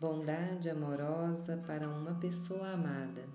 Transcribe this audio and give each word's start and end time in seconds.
bondade 0.00 0.70
amorosa 0.70 1.56
para 1.66 1.88
uma 1.88 2.14
pessoa 2.14 2.70
amada. 2.70 3.28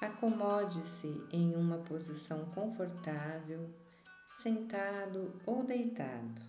Acomode-se 0.00 1.24
em 1.30 1.54
uma 1.54 1.78
posição 1.78 2.44
confortável, 2.46 3.72
sentado 4.28 5.40
ou 5.46 5.64
deitado. 5.64 6.42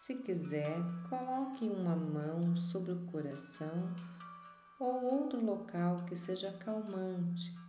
Se 0.00 0.14
quiser, 0.16 0.78
coloque 1.08 1.68
uma 1.68 1.96
mão 1.96 2.56
sobre 2.56 2.92
o 2.92 3.06
coração 3.06 3.92
ou 4.78 5.02
outro 5.04 5.44
local 5.44 6.04
que 6.06 6.16
seja 6.16 6.52
calmante 6.58 7.61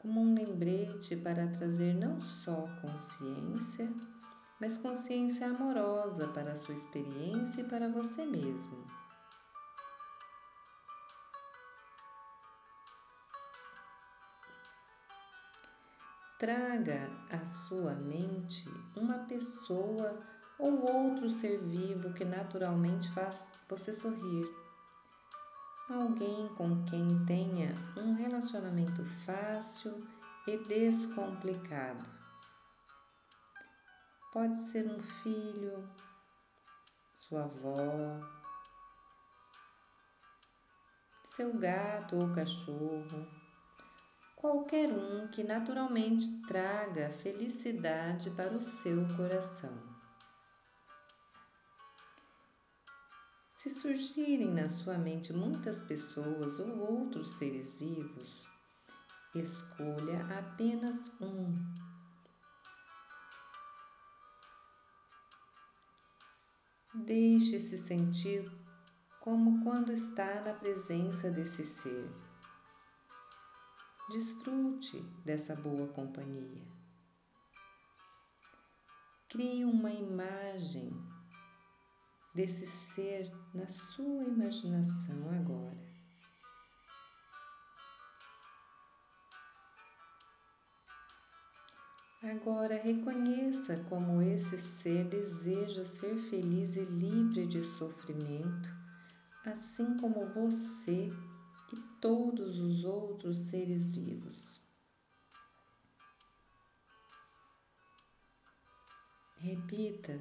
como 0.00 0.22
um 0.22 0.34
lembrete 0.34 1.14
para 1.14 1.46
trazer 1.48 1.94
não 1.94 2.20
só 2.22 2.66
consciência, 2.80 3.92
mas 4.58 4.78
consciência 4.78 5.46
amorosa 5.46 6.28
para 6.28 6.52
a 6.52 6.56
sua 6.56 6.74
experiência 6.74 7.60
e 7.60 7.68
para 7.68 7.88
você 7.88 8.24
mesmo. 8.24 8.86
Traga 16.38 17.10
à 17.30 17.44
sua 17.44 17.94
mente 17.94 18.64
uma 18.96 19.18
pessoa 19.26 20.18
ou 20.58 20.80
outro 20.80 21.28
ser 21.28 21.58
vivo 21.58 22.14
que 22.14 22.24
naturalmente 22.24 23.10
faz 23.12 23.52
você 23.68 23.92
sorrir 23.92 24.48
alguém 25.92 26.48
com 26.56 26.84
quem 26.84 27.24
tenha 27.26 27.74
um 27.96 28.14
relacionamento 28.14 28.89
fácil 29.10 30.06
e 30.46 30.56
descomplicado. 30.56 32.04
Pode 34.32 34.58
ser 34.60 34.86
um 34.86 35.00
filho, 35.00 35.88
sua 37.14 37.44
avó, 37.44 38.20
seu 41.24 41.52
gato 41.58 42.16
ou 42.16 42.34
cachorro, 42.34 43.28
qualquer 44.36 44.90
um 44.90 45.28
que 45.28 45.42
naturalmente 45.42 46.28
traga 46.46 47.10
felicidade 47.10 48.30
para 48.30 48.56
o 48.56 48.62
seu 48.62 49.06
coração. 49.16 49.76
Se 53.52 53.68
surgirem 53.68 54.54
na 54.54 54.68
sua 54.68 54.96
mente 54.96 55.34
muitas 55.34 55.82
pessoas 55.82 56.58
ou 56.58 56.78
outros 56.78 57.32
seres 57.32 57.72
vivos, 57.72 58.48
escolha 59.34 60.26
apenas 60.38 61.08
um. 61.20 61.56
Deixe-se 66.92 67.78
sentir 67.78 68.50
como 69.20 69.62
quando 69.62 69.92
está 69.92 70.40
na 70.40 70.54
presença 70.54 71.30
desse 71.30 71.64
ser. 71.64 72.10
Desfrute 74.10 75.00
dessa 75.24 75.54
boa 75.54 75.86
companhia. 75.88 76.66
Crie 79.28 79.64
uma 79.64 79.92
imagem 79.92 80.90
desse 82.34 82.66
ser 82.66 83.30
na 83.54 83.68
sua 83.68 84.24
imaginação 84.24 85.30
agora. 85.30 85.89
Agora 92.30 92.80
reconheça 92.80 93.76
como 93.88 94.22
esse 94.22 94.56
ser 94.56 95.04
deseja 95.08 95.84
ser 95.84 96.16
feliz 96.16 96.76
e 96.76 96.84
livre 96.84 97.44
de 97.44 97.64
sofrimento, 97.64 98.68
assim 99.44 99.96
como 99.96 100.26
você 100.26 101.12
e 101.72 101.76
todos 102.00 102.60
os 102.60 102.84
outros 102.84 103.36
seres 103.36 103.90
vivos. 103.90 104.62
Repita 109.38 110.16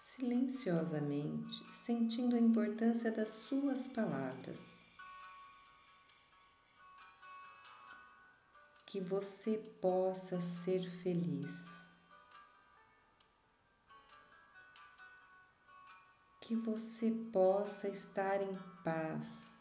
silenciosamente, 0.00 1.66
sentindo 1.70 2.34
a 2.34 2.40
importância 2.40 3.12
das 3.12 3.28
suas 3.28 3.88
palavras. 3.88 4.91
Que 8.92 9.00
você 9.00 9.56
possa 9.80 10.38
ser 10.38 10.82
feliz. 10.82 11.88
Que 16.42 16.54
você 16.56 17.10
possa 17.32 17.88
estar 17.88 18.42
em 18.42 18.54
paz. 18.84 19.58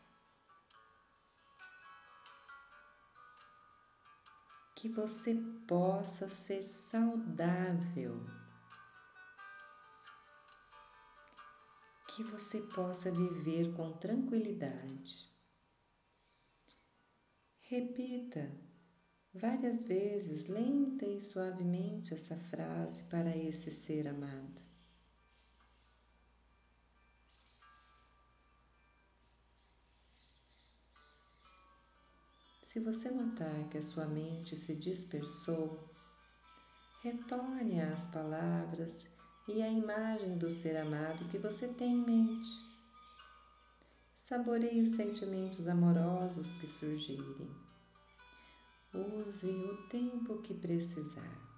Que 4.75 4.89
você 4.89 5.33
possa 5.65 6.27
ser 6.27 6.61
saudável. 6.61 8.19
que 12.13 12.23
você 12.23 12.59
possa 12.59 13.09
viver 13.09 13.73
com 13.73 13.93
tranquilidade. 13.93 15.31
Repita 17.69 18.70
várias 19.33 19.83
vezes, 19.83 20.47
lenta 20.47 21.05
e 21.05 21.19
suavemente, 21.19 22.13
essa 22.13 22.35
frase 22.35 23.03
para 23.03 23.35
esse 23.35 23.71
ser 23.71 24.07
amado. 24.07 24.61
Se 32.61 32.79
você 32.79 33.11
notar 33.11 33.67
que 33.69 33.77
a 33.77 33.81
sua 33.81 34.05
mente 34.05 34.57
se 34.57 34.73
dispersou, 34.75 35.89
retorne 37.03 37.81
às 37.81 38.07
palavras 38.07 39.09
e 39.47 39.61
a 39.61 39.69
imagem 39.69 40.37
do 40.37 40.49
ser 40.49 40.77
amado 40.77 41.29
que 41.29 41.37
você 41.37 41.67
tem 41.67 41.91
em 41.91 42.05
mente. 42.05 42.65
Saboreie 44.15 44.81
os 44.81 44.91
sentimentos 44.91 45.67
amorosos 45.67 46.53
que 46.53 46.67
surgirem. 46.67 47.70
Use 48.93 49.47
o 49.47 49.77
tempo 49.87 50.41
que 50.41 50.53
precisar. 50.53 51.51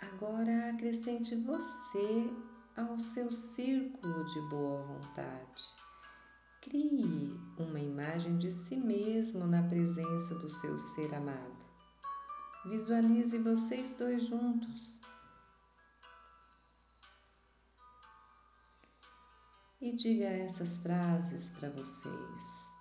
Agora 0.00 0.70
acrescente 0.70 1.36
você 1.36 2.30
ao 2.76 2.98
seu 2.98 3.30
círculo 3.30 4.24
de 4.24 4.40
boa 4.48 4.82
vontade. 4.82 5.64
Crie 6.62 7.38
uma 7.58 7.78
imagem 7.78 8.38
de 8.38 8.50
si 8.50 8.76
mesmo 8.76 9.46
na 9.46 9.62
presença 9.62 10.34
do 10.34 10.48
seu 10.48 10.78
ser 10.78 11.14
amado. 11.14 11.55
Visualize 12.68 13.38
vocês 13.38 13.92
dois 13.92 14.24
juntos. 14.24 15.00
E 19.80 19.92
diga 19.92 20.26
essas 20.26 20.78
frases 20.78 21.50
para 21.50 21.70
vocês. 21.70 22.74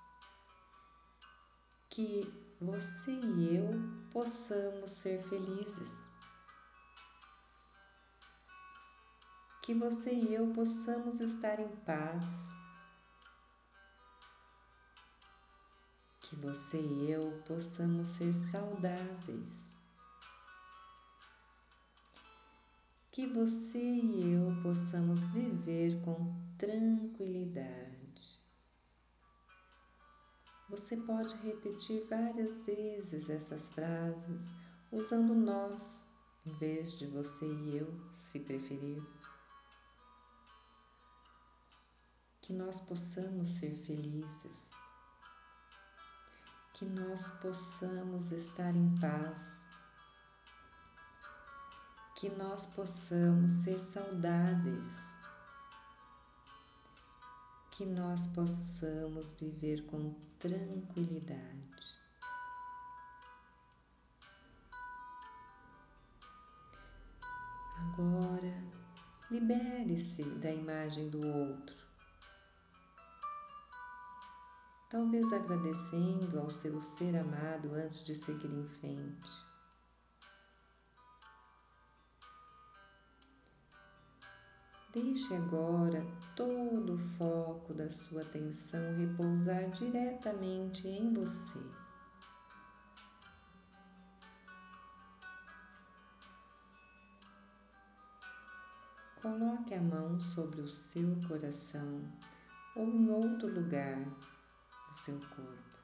Que 1.90 2.28
você 2.60 3.12
e 3.12 3.58
eu 3.58 3.70
possamos 4.12 4.92
ser 4.92 5.22
felizes 5.22 6.16
que 9.66 9.74
você 9.74 10.14
e 10.14 10.36
eu 10.36 10.54
possamos 10.54 11.20
estar 11.20 11.60
em 11.60 11.76
paz, 11.78 12.56
que 16.22 16.36
você 16.36 16.80
e 16.80 17.10
eu 17.10 17.42
possamos 17.48 18.10
ser 18.10 18.32
saudáveis, 18.32 19.75
que 23.16 23.26
você 23.28 23.80
e 23.80 24.34
eu 24.34 24.62
possamos 24.62 25.28
viver 25.28 26.02
com 26.04 26.36
tranquilidade. 26.58 28.42
Você 30.70 30.98
pode 30.98 31.34
repetir 31.38 32.06
várias 32.10 32.60
vezes 32.66 33.30
essas 33.30 33.70
frases 33.70 34.52
usando 34.92 35.34
nós 35.34 36.06
em 36.46 36.52
vez 36.56 37.00
de 37.00 37.08
você 37.08 37.46
e 37.46 37.78
eu, 37.78 37.88
se 38.12 38.42
preferir. 38.42 39.02
que 42.42 42.54
nós 42.54 42.80
possamos 42.82 43.50
ser 43.50 43.72
felizes, 43.72 44.80
que 46.76 46.86
nós 46.86 47.32
possamos 47.40 48.32
estar 48.32 48.76
em 48.76 48.96
paz, 49.00 49.66
que 52.26 52.32
nós 52.38 52.66
possamos 52.66 53.52
ser 53.52 53.80
saudáveis, 53.80 55.16
que 57.70 57.86
nós 57.86 58.26
possamos 58.26 59.32
viver 59.34 59.86
com 59.86 60.12
tranquilidade. 60.40 61.96
Agora, 67.78 68.64
libere-se 69.30 70.24
da 70.40 70.50
imagem 70.50 71.08
do 71.12 71.22
outro. 71.22 71.76
Talvez 74.90 75.32
agradecendo 75.32 76.40
ao 76.40 76.50
seu 76.50 76.82
ser 76.82 77.16
amado 77.18 77.76
antes 77.76 78.04
de 78.04 78.16
seguir 78.16 78.52
em 78.52 78.66
frente. 78.66 79.55
Deixe 84.96 85.36
agora 85.36 86.08
todo 86.38 86.94
o 86.94 86.98
foco 86.98 87.74
da 87.74 87.90
sua 87.90 88.22
atenção 88.22 88.96
repousar 88.96 89.70
diretamente 89.72 90.88
em 90.88 91.12
você. 91.12 91.60
Coloque 99.22 99.74
a 99.74 99.82
mão 99.82 100.18
sobre 100.18 100.62
o 100.62 100.70
seu 100.70 101.20
coração 101.28 102.02
ou 102.78 102.88
em 102.88 103.10
outro 103.10 103.54
lugar 103.54 104.00
do 104.00 104.96
seu 104.96 105.20
corpo. 105.36 105.78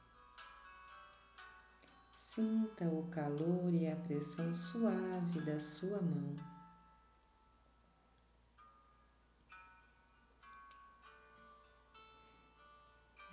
Sinta 2.18 2.86
o 2.86 3.10
calor 3.10 3.74
e 3.74 3.92
a 3.92 3.96
pressão 3.98 4.56
suave 4.56 5.42
da 5.42 5.60
sua 5.60 6.02
mão. 6.02 6.51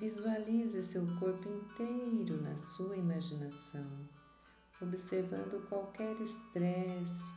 Visualize 0.01 0.81
seu 0.81 1.05
corpo 1.19 1.49
inteiro 1.49 2.41
na 2.41 2.57
sua 2.57 2.97
imaginação, 2.97 4.09
observando 4.81 5.69
qualquer 5.69 6.21
estresse 6.21 7.35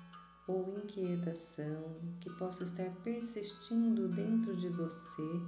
ou 0.48 0.78
inquietação 0.78 2.00
que 2.20 2.30
possa 2.38 2.64
estar 2.64 2.88
persistindo 3.04 4.08
dentro 4.10 4.56
de 4.56 4.70
você 4.70 5.42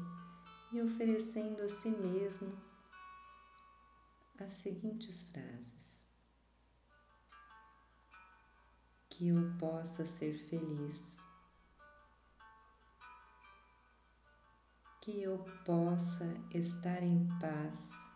e 0.71 0.81
oferecendo 0.81 1.61
a 1.61 1.69
si 1.69 1.91
mesmo 1.91 2.51
as 4.39 4.51
seguintes 4.53 5.25
frases: 5.25 6.07
Que 9.07 9.27
eu 9.27 9.53
possa 9.59 10.03
ser 10.03 10.33
feliz, 10.35 11.23
que 15.03 15.21
eu 15.21 15.37
possa 15.65 16.25
estar 16.53 17.03
em 17.03 17.27
paz. 17.37 18.09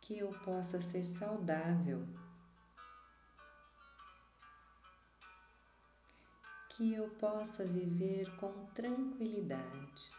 Que 0.00 0.18
eu 0.18 0.30
possa 0.44 0.80
ser 0.80 1.04
saudável. 1.04 2.06
que 6.76 6.92
eu 6.92 7.08
possa 7.20 7.64
viver 7.64 8.28
com 8.36 8.66
tranquilidade. 8.74 10.10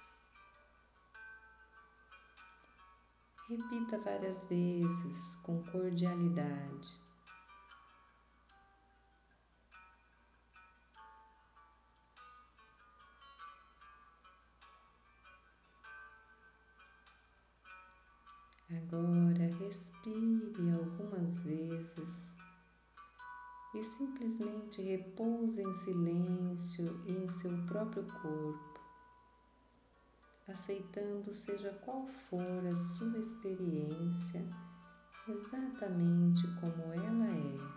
Repita 3.50 3.98
várias 4.00 4.46
vezes 4.46 5.36
com 5.44 5.62
cordialidade. 5.64 7.05
Agora 18.68 19.46
respire 19.60 20.72
algumas 20.72 21.44
vezes 21.44 22.36
e 23.76 23.84
simplesmente 23.84 24.82
repouse 24.82 25.62
em 25.62 25.72
silêncio 25.72 27.00
e 27.06 27.12
em 27.12 27.30
seu 27.30 27.52
próprio 27.68 28.04
corpo, 28.22 28.80
aceitando 30.48 31.32
seja 31.32 31.74
qual 31.86 32.08
for 32.08 32.66
a 32.66 32.76
sua 32.76 33.20
experiência 33.20 34.44
exatamente 35.28 36.48
como 36.60 36.92
ela 36.92 37.28
é. 37.28 37.75